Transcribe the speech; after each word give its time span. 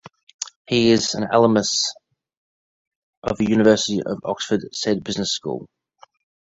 He 0.67 0.89
is 0.89 1.13
an 1.13 1.27
alumnus 1.31 1.93
of 3.21 3.39
University 3.39 4.01
of 4.03 4.17
Oxford 4.25 4.61
Said 4.73 5.03
Business 5.03 5.29
School. 5.31 5.69